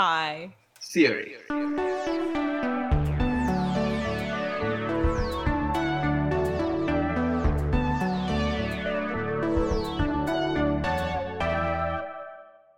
[0.00, 0.54] Hi.
[0.80, 1.34] Theory.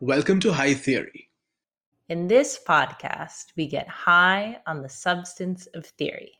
[0.01, 1.28] Welcome to High Theory.
[2.09, 6.33] In this podcast, we get high on the substance of theory.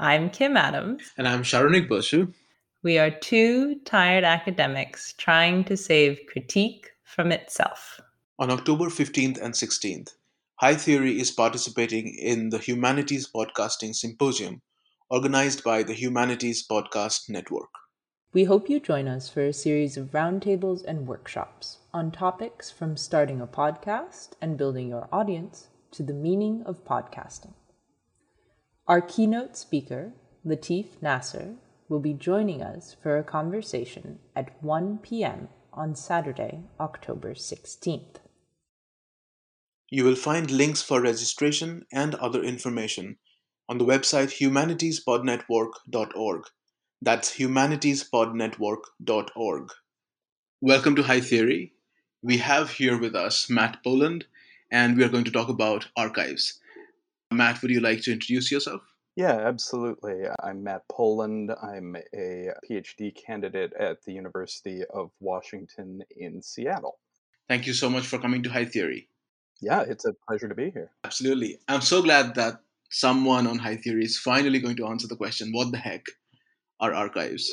[0.00, 1.12] I'm Kim Adams.
[1.18, 2.32] And I'm Sharonik Bosu.
[2.82, 8.00] We are two tired academics trying to save critique from itself.
[8.38, 10.14] On October 15th and 16th,
[10.62, 14.62] High Theory is participating in the Humanities Podcasting Symposium
[15.10, 17.70] organized by the Humanities Podcast Network.
[18.32, 22.96] We hope you join us for a series of roundtables and workshops on topics from
[22.96, 27.54] starting a podcast and building your audience to the meaning of podcasting.
[28.86, 30.12] Our keynote speaker,
[30.46, 31.56] Latif Nasser,
[31.88, 35.48] will be joining us for a conversation at 1 p.m.
[35.72, 38.21] on Saturday, October 16th.
[39.94, 43.18] You will find links for registration and other information
[43.68, 46.44] on the website humanitiespodnetwork.org.
[47.02, 49.68] That's humanitiespodnetwork.org.
[50.62, 51.74] Welcome to High Theory.
[52.22, 54.24] We have here with us Matt Poland,
[54.70, 56.58] and we are going to talk about archives.
[57.30, 58.80] Matt, would you like to introduce yourself?
[59.14, 60.22] Yeah, absolutely.
[60.42, 61.52] I'm Matt Poland.
[61.62, 66.98] I'm a PhD candidate at the University of Washington in Seattle.
[67.46, 69.10] Thank you so much for coming to High Theory.
[69.62, 70.90] Yeah, it's a pleasure to be here.
[71.04, 71.58] Absolutely.
[71.68, 72.60] I'm so glad that
[72.90, 76.04] someone on High Theory is finally going to answer the question what the heck
[76.80, 77.50] are archives?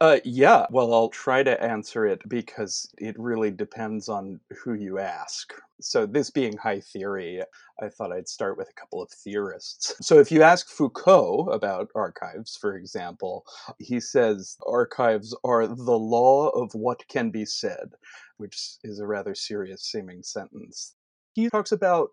[0.00, 4.98] Uh, yeah, well, I'll try to answer it because it really depends on who you
[4.98, 5.54] ask.
[5.80, 7.42] So, this being high theory,
[7.82, 9.94] I thought I'd start with a couple of theorists.
[10.06, 13.44] So, if you ask Foucault about archives, for example,
[13.78, 17.90] he says archives are the law of what can be said,
[18.38, 20.94] which is a rather serious seeming sentence.
[21.34, 22.10] He talks about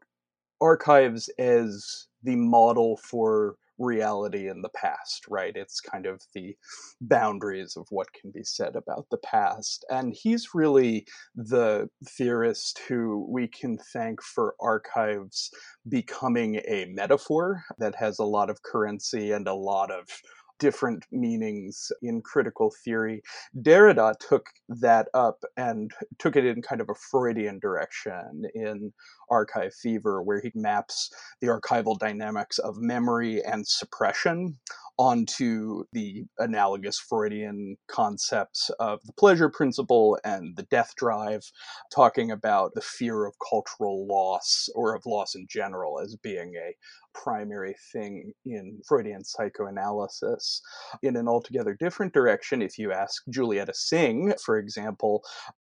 [0.62, 5.56] archives as the model for reality in the past, right?
[5.56, 6.56] It's kind of the
[7.02, 9.86] boundaries of what can be said about the past.
[9.90, 15.52] And he's really the theorist who we can thank for archives
[15.90, 20.08] becoming a metaphor that has a lot of currency and a lot of
[20.60, 23.22] different meanings in critical theory.
[23.62, 28.94] Derrida took that up and took it in kind of a Freudian direction in
[29.30, 31.10] Archive Fever, where he maps
[31.42, 34.58] the archival dynamics of memory and suppression
[34.98, 41.42] onto the analogous Freudian concepts of the pleasure principle and the death drive,
[41.94, 46.76] talking about the fear of cultural loss or of loss in general as being a
[47.14, 50.62] primary thing in Freudian psychoanalysis.
[51.02, 55.24] In an altogether different direction, if you ask Julietta Singh, for example,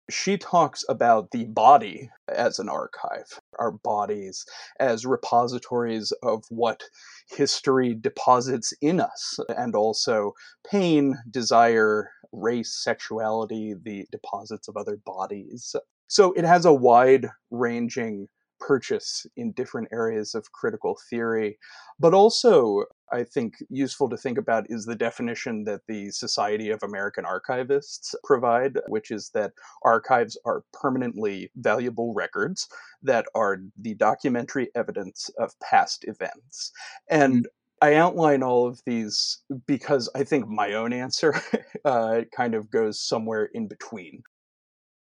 [0.09, 4.45] she talks about the body as an archive, our bodies
[4.79, 6.83] as repositories of what
[7.29, 10.33] history deposits in us, and also
[10.69, 15.75] pain, desire, race, sexuality, the deposits of other bodies.
[16.07, 21.57] So it has a wide ranging purchase in different areas of critical theory.
[21.99, 26.83] But also, I think useful to think about is the definition that the Society of
[26.83, 29.53] American Archivists provide, which is that
[29.83, 32.67] archives are permanently valuable records
[33.03, 36.71] that are the documentary evidence of past events.
[37.09, 37.47] And
[37.81, 41.39] I outline all of these because I think my own answer
[41.85, 44.23] uh, kind of goes somewhere in between.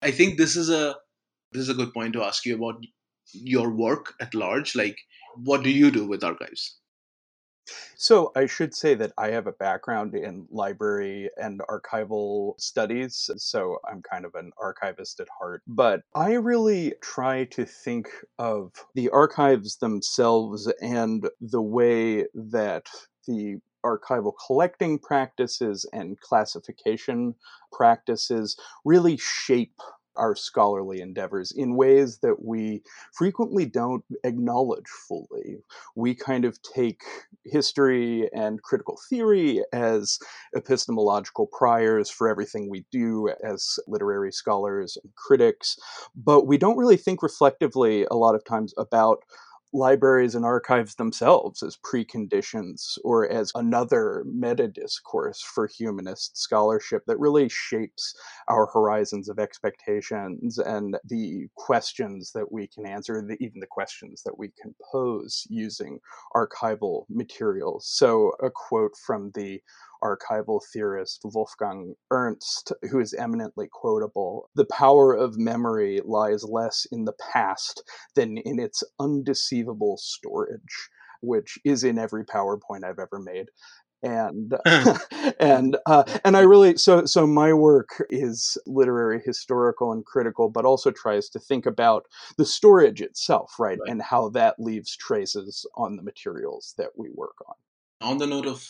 [0.01, 0.95] I think this is a
[1.51, 2.75] this is a good point to ask you about
[3.33, 4.98] your work at large like
[5.36, 6.78] what do you do with archives
[7.95, 13.78] so I should say that I have a background in library and archival studies, so
[13.89, 15.62] I'm kind of an archivist at heart.
[15.68, 22.88] But I really try to think of the archives themselves and the way that
[23.27, 27.36] the archival collecting practices and classification
[27.72, 28.56] practices
[28.86, 29.80] really shape
[30.16, 32.81] our scholarly endeavors in ways that we
[33.13, 35.58] frequently don't acknowledge fully.
[35.96, 37.02] We kind of take
[37.46, 40.19] history and critical theory as
[40.56, 45.78] epistemological priors for everything we do as literary scholars and critics,
[46.16, 49.24] but we don't really think reflectively a lot of times about
[49.73, 57.19] libraries and archives themselves as preconditions or as another meta discourse for humanist scholarship that
[57.19, 58.13] really shapes
[58.50, 64.21] our horizons of expectations and the questions that we can answer, the, even the questions
[64.23, 66.00] that we can pose using
[66.35, 67.88] archival materials.
[67.88, 69.62] So, a quote from the
[70.03, 74.50] archival theorist Wolfgang Ernst, who is eminently quotable.
[74.56, 77.83] The power of memory lies less in the past
[78.15, 80.89] than in its undeceivable storage,
[81.21, 83.48] which is in every PowerPoint I've ever made
[84.03, 84.56] and
[85.39, 90.65] and uh, and I really so so my work is literary, historical, and critical, but
[90.65, 92.06] also tries to think about
[92.38, 97.09] the storage itself, right, right, and how that leaves traces on the materials that we
[97.13, 98.09] work on.
[98.09, 98.68] On the note of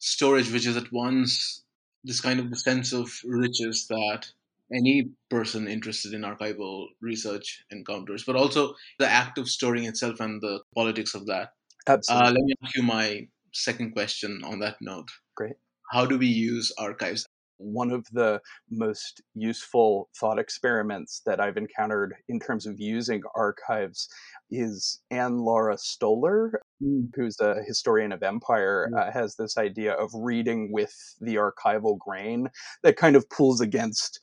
[0.00, 1.62] storage, which is at once
[2.02, 4.26] this kind of the sense of riches that
[4.74, 10.40] any person interested in archival research encounters, but also the act of storing itself and
[10.40, 11.52] the politics of that.
[11.86, 12.28] Absolutely.
[12.28, 15.08] Uh, let me ask you my second question on that note.
[15.36, 15.54] Great.
[15.90, 17.26] How do we use archives?
[17.60, 18.40] One of the
[18.70, 24.08] most useful thought experiments that I've encountered in terms of using archives
[24.50, 26.52] is Ann Laura Stoler,
[26.82, 27.08] mm.
[27.14, 28.98] who's a historian of empire, mm.
[28.98, 32.48] uh, has this idea of reading with the archival grain
[32.82, 34.20] that kind of pulls against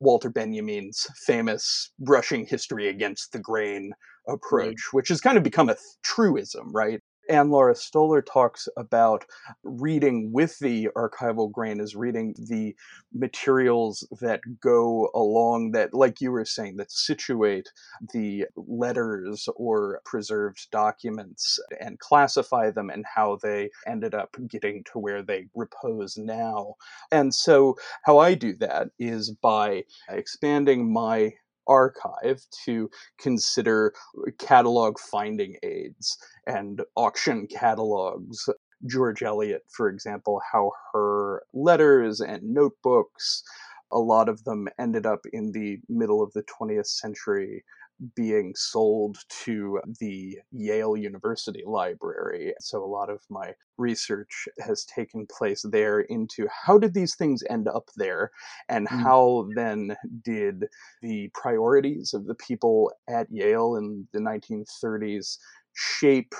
[0.00, 3.92] Walter Benjamin's famous brushing history against the grain
[4.28, 4.92] approach, right.
[4.92, 7.00] which has kind of become a th- truism, right?
[7.28, 9.24] Ann Laura Stoler talks about
[9.62, 12.74] reading with the archival grain is reading the
[13.12, 17.68] materials that go along that, like you were saying, that situate
[18.12, 24.98] the letters or preserved documents and classify them and how they ended up getting to
[24.98, 26.74] where they repose now.
[27.12, 31.34] And so, how I do that is by expanding my
[31.68, 38.48] archive to consider uh, catalog finding aids and auction catalogs.
[38.86, 43.42] George Eliot, for example, how her letters and notebooks,
[43.90, 47.64] a lot of them ended up in the middle of the 20th century
[48.14, 52.54] being sold to the Yale University Library.
[52.60, 57.42] So a lot of my research has taken place there into how did these things
[57.50, 58.30] end up there
[58.68, 59.02] and mm.
[59.02, 60.66] how then did
[61.02, 65.38] the priorities of the people at Yale in the 1930s
[65.74, 66.34] shape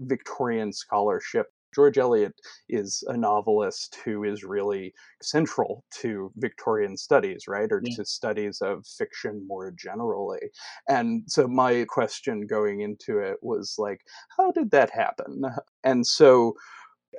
[0.00, 1.48] Victorian scholarship
[1.78, 2.34] George Eliot
[2.68, 4.92] is a novelist who is really
[5.22, 7.70] central to Victorian studies, right?
[7.70, 7.94] Or yeah.
[7.94, 10.40] to studies of fiction more generally.
[10.88, 14.00] And so my question going into it was like,
[14.36, 15.44] how did that happen?
[15.84, 16.54] And so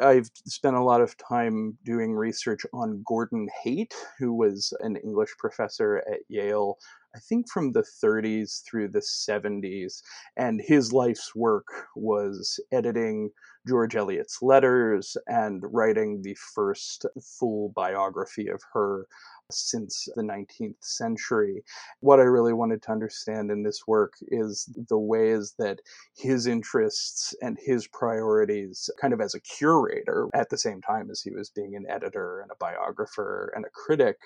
[0.01, 5.35] I've spent a lot of time doing research on Gordon Haight, who was an English
[5.37, 6.77] professor at Yale
[7.15, 10.01] I think from the 30s through the 70s.
[10.37, 11.65] And his life's work
[11.95, 13.31] was editing
[13.67, 17.05] George Eliot's letters and writing the first
[17.39, 19.07] full biography of her
[19.51, 21.63] since the 19th century.
[21.99, 25.81] What I really wanted to understand in this work is the ways that
[26.15, 31.21] his interests and his priorities, kind of as a curator, at the same time as
[31.21, 34.17] he was being an editor and a biographer and a critic,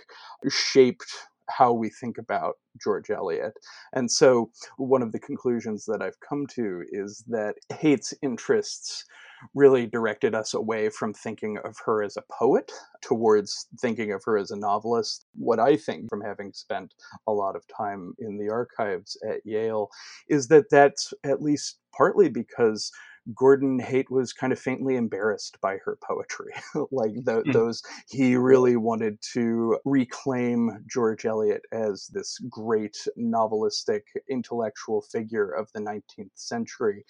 [0.50, 1.12] shaped
[1.50, 3.54] how we think about George Eliot.
[3.94, 9.06] And so, one of the conclusions that I've come to is that Haight's interests
[9.54, 12.72] really directed us away from thinking of her as a poet
[13.02, 15.26] towards thinking of her as a novelist.
[15.36, 16.94] What I think from having spent
[17.28, 19.90] a lot of time in the archives at Yale
[20.30, 22.92] is that that's at least partly because
[23.34, 26.54] Gordon Haight was kind of faintly embarrassed by her poetry.
[26.92, 27.54] like the, mm.
[27.54, 35.72] those, he really wanted to reclaim George Eliot as this great novelistic intellectual figure of
[35.74, 37.06] the 19th century.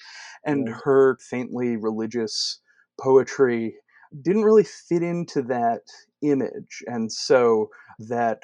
[0.45, 0.81] And mm.
[0.83, 2.59] her faintly religious
[2.99, 3.75] poetry
[4.21, 5.81] didn't really fit into that
[6.21, 6.83] image.
[6.85, 8.43] And so that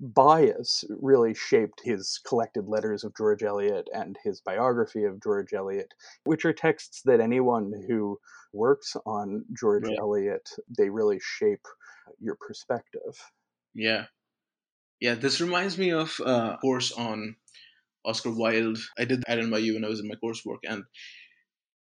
[0.00, 5.92] bias really shaped his collected letters of George Eliot and his biography of George Eliot,
[6.24, 8.18] which are texts that anyone who
[8.52, 9.84] works on George.
[9.98, 11.66] Eliot, they really shape
[12.20, 13.16] your perspective.
[13.74, 14.06] Yeah.
[15.00, 17.36] Yeah, this reminds me of uh, a course on
[18.04, 18.78] Oscar Wilde.
[18.98, 20.84] I did that at NYU when I was in my coursework, and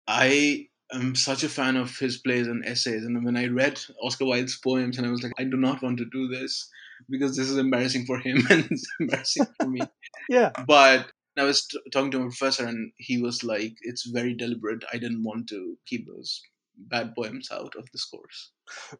[0.07, 3.03] I am such a fan of his plays and essays.
[3.03, 5.97] And when I read Oscar Wilde's poems, and I was like, I do not want
[5.97, 6.69] to do this
[7.09, 9.81] because this is embarrassing for him and it's embarrassing for me.
[10.29, 10.51] Yeah.
[10.67, 14.83] But I was t- talking to my professor, and he was like, "It's very deliberate.
[14.91, 16.41] I didn't want to keep those
[16.75, 18.51] bad poems out of this course."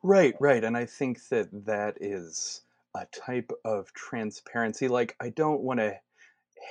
[0.01, 0.63] Right, right.
[0.63, 2.61] And I think that that is
[2.95, 4.87] a type of transparency.
[4.87, 5.99] Like, I don't want to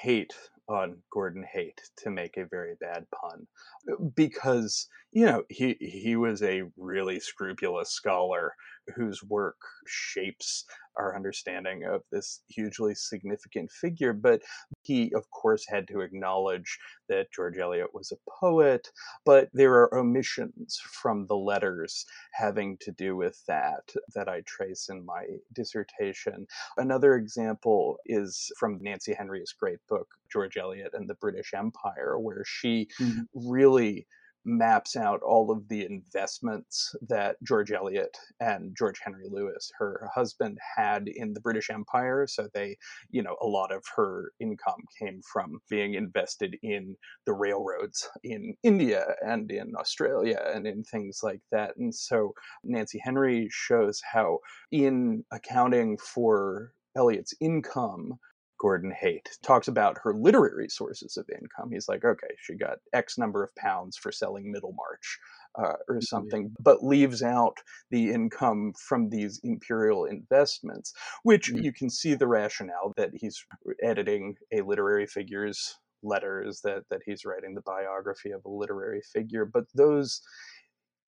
[0.02, 0.34] hate
[0.68, 3.46] on Gordon Haight to make a very bad pun
[3.90, 8.52] uh, because you know he he was a really scrupulous scholar
[8.96, 10.64] whose work shapes
[10.96, 14.40] our understanding of this hugely significant figure but
[14.82, 18.88] he of course had to acknowledge that George Eliot was a poet
[19.24, 24.88] but there are omissions from the letters having to do with that that I trace
[24.90, 25.24] in my
[25.54, 32.18] dissertation another example is from Nancy Henry's great book George Eliot and the British Empire
[32.18, 33.22] where she mm-hmm.
[33.34, 34.06] really
[34.44, 40.58] maps out all of the investments that George Eliot and George Henry Lewes, her husband,
[40.76, 42.26] had in the British Empire.
[42.26, 42.76] So they,
[43.10, 48.54] you know, a lot of her income came from being invested in the railroads in
[48.62, 51.76] India and in Australia and in things like that.
[51.76, 52.32] And so
[52.64, 54.38] Nancy Henry shows how,
[54.70, 58.18] in accounting for Eliot's income,
[58.60, 61.70] Gordon Haight talks about her literary sources of income.
[61.72, 65.18] He's like, okay, she got X number of pounds for selling Middlemarch
[65.58, 66.00] uh, or mm-hmm.
[66.00, 66.62] something, mm-hmm.
[66.62, 67.56] but leaves out
[67.90, 71.64] the income from these imperial investments, which mm-hmm.
[71.64, 73.42] you can see the rationale that he's
[73.82, 79.46] editing a literary figure's letters, that, that he's writing the biography of a literary figure.
[79.46, 80.20] But those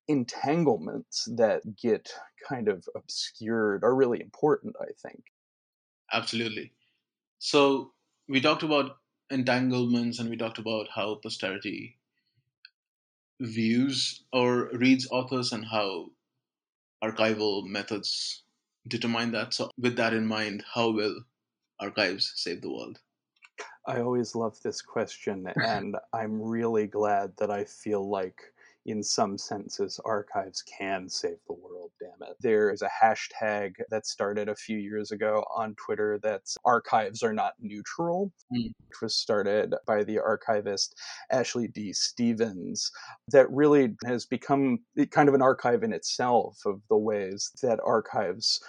[0.07, 2.11] entanglements that get
[2.47, 5.23] kind of obscured are really important, I think.
[6.11, 6.73] Absolutely.
[7.43, 7.93] So
[8.29, 11.99] we talked about entanglements and we talked about how posterity
[13.41, 16.09] views or reads authors and how
[17.03, 18.43] archival methods
[18.87, 19.53] determine that.
[19.53, 21.23] So, with that in mind, how will
[21.79, 23.01] archives save the world?
[23.87, 28.52] I always love this question, and I'm really glad that I feel like
[28.85, 32.35] in some senses, archives can save the world, damn it.
[32.41, 37.33] There is a hashtag that started a few years ago on Twitter that's archives are
[37.33, 38.71] not neutral, mm.
[38.87, 40.99] which was started by the archivist
[41.31, 41.93] Ashley D.
[41.93, 42.91] Stevens,
[43.29, 44.79] that really has become
[45.11, 48.59] kind of an archive in itself of the ways that archives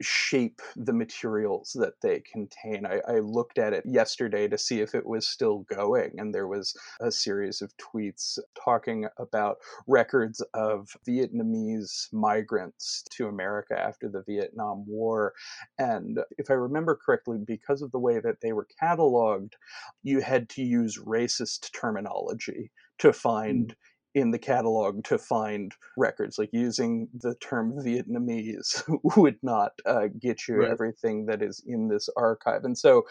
[0.00, 2.86] shape the materials that they contain.
[2.86, 6.46] I, I, looked at it yesterday to see if it was still going, and there
[6.46, 14.22] was a series of tweets talking about records of Vietnamese migrants to America after the
[14.26, 15.34] Vietnam War.
[15.78, 19.54] And if I remember correctly, because of the way that they were cataloged,
[20.02, 23.68] you had to use racist terminology to find.
[23.68, 23.74] Mm.
[24.14, 26.38] In the catalog to find records.
[26.38, 28.82] Like using the term Vietnamese
[29.16, 30.70] would not uh, get you right.
[30.70, 32.64] everything that is in this archive.
[32.64, 33.04] And so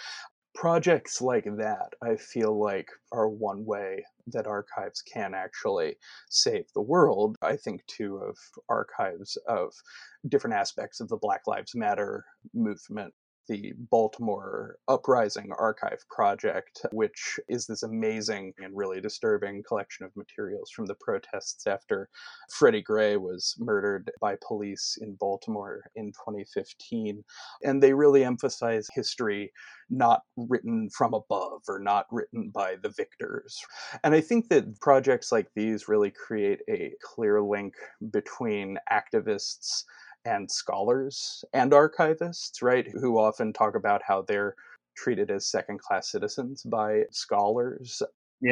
[0.58, 5.98] projects like that, I feel like, are one way that archives can actually
[6.30, 7.36] save the world.
[7.44, 8.38] I think too of
[8.68, 9.72] archives of
[10.27, 12.25] different aspects of the Black Lives Matter
[12.56, 13.13] movement
[13.48, 20.70] the Baltimore Uprising Archive Project, which is this amazing and really disturbing collection of materials
[20.72, 22.10] from the protests after
[22.51, 27.24] Freddie Gray was murdered by police in Baltimore in 2015.
[27.63, 29.51] And they really emphasize history
[29.89, 33.58] not written from above or not written by the victors.
[34.04, 37.75] And I think that projects like these really create a clear link
[38.12, 39.84] between activists
[40.27, 44.55] and scholars and archivists, right, who often talk about how they're
[44.96, 48.01] treated as second class citizens by scholars.
[48.41, 48.51] Yeah.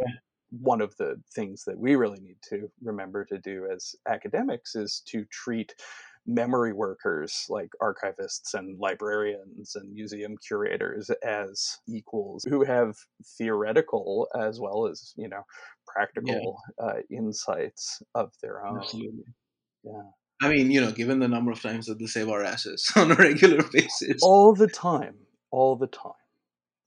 [0.62, 5.02] One of the things that we really need to remember to do as academics is
[5.08, 5.76] to treat
[6.26, 12.96] memory workers like archivists and librarians and museum curators as equals who have
[13.38, 15.44] theoretical as well as you know
[15.86, 16.86] practical yeah.
[16.86, 19.24] uh, insights of their own Absolutely.
[19.84, 20.02] yeah
[20.42, 23.12] I mean, you know, given the number of times that they save our asses on
[23.12, 24.22] a regular basis.
[24.22, 25.16] All the time.
[25.52, 26.12] All the time.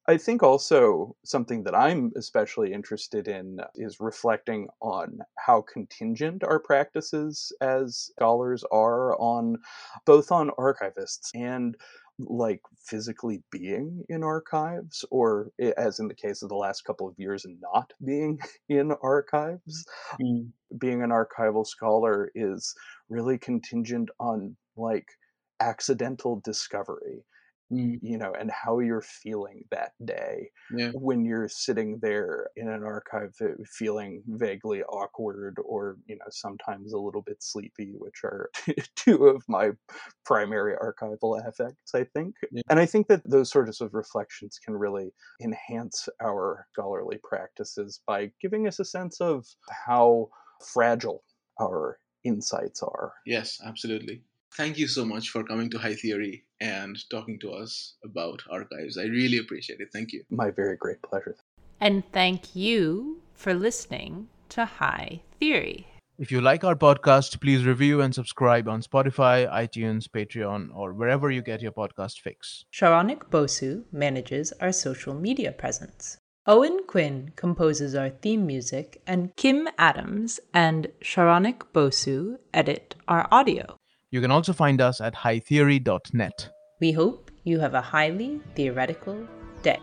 [0.08, 6.58] I think also something that I'm especially interested in is reflecting on how contingent our
[6.58, 9.58] practices as scholars are on
[10.06, 11.76] both on archivists and
[12.18, 17.14] like physically being in archives or as in the case of the last couple of
[17.18, 19.84] years not being in archives
[20.20, 20.48] mm.
[20.78, 22.74] being an archival scholar is
[23.10, 25.06] really contingent on like
[25.60, 27.22] accidental discovery
[27.72, 28.00] Mm.
[28.00, 30.92] you know, and how you're feeling that day Yeah.
[30.92, 36.94] when you're sitting there in an archive uh, feeling vaguely awkward or, you know, sometimes
[36.94, 38.50] a little bit sleepy, which are
[38.96, 39.72] two of my
[40.24, 42.36] primary archival affects, I think.
[42.50, 42.62] Yeah.
[42.70, 48.32] And I think that those sorts of reflections can really enhance our scholarly practices by
[48.40, 49.46] giving us a sense of
[49.86, 50.30] how
[50.72, 51.24] fragile
[51.60, 53.12] our insights are.
[53.24, 54.24] Yes, absolutely.
[54.56, 58.98] Thank you so much for coming to High Theory and talking to us about archives.
[58.98, 59.88] I really appreciate it.
[59.92, 60.24] Thank you.
[60.30, 61.36] My very great pleasure.
[61.80, 65.86] And thank you for listening to High Theory.
[66.18, 71.30] If you like our podcast, please review and subscribe on Spotify, iTunes, Patreon, or wherever
[71.30, 72.64] you get your podcast fix.
[72.72, 76.18] Sharonik Bosu manages our social media presence.
[76.44, 83.76] Owen Quinn composes our theme music, and Kim Adams and Sharonik Bosu edit our audio.
[84.10, 86.50] You can also find us at hightheory.net.
[86.80, 89.26] We hope you have a highly theoretical
[89.62, 89.80] day.